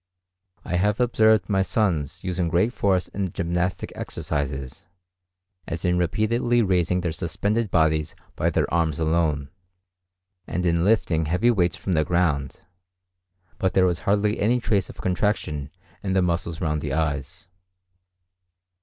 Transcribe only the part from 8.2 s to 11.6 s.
by their arms alone, and in lifting heavy